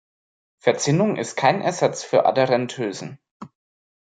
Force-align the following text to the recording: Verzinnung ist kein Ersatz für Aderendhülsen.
Verzinnung 0.57 1.15
ist 1.15 1.35
kein 1.37 1.61
Ersatz 1.61 2.01
für 2.03 2.25
Aderendhülsen. 2.25 3.19